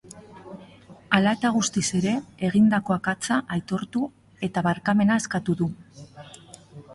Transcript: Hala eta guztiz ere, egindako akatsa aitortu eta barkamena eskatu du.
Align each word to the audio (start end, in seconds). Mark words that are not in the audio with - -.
Hala 1.17 1.33
eta 1.37 1.51
guztiz 1.57 1.83
ere, 1.99 2.13
egindako 2.49 2.95
akatsa 2.95 3.37
aitortu 3.57 4.03
eta 4.49 4.65
barkamena 4.69 5.19
eskatu 5.25 5.57
du. 5.63 5.71